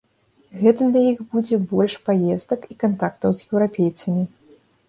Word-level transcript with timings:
Гэта 0.61 0.87
для 0.95 1.03
іх 1.09 1.19
будзе 1.35 1.59
больш 1.75 1.93
паездак 2.07 2.65
і 2.73 2.81
кантактаў 2.85 3.29
з 3.43 3.49
еўрапейцамі. 3.51 4.23